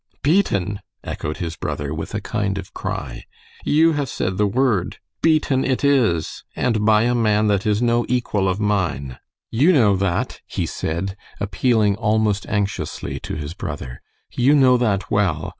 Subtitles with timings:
[0.23, 3.25] "Beaten!" echoed his brother, with a kind of cry.
[3.63, 4.97] "You have said the word.
[5.21, 9.19] Beaten it is, and by a man that is no equal of mine.
[9.51, 14.01] You know that," he said, appealing, almost anxiously, to his brother.
[14.31, 15.49] "You know that well.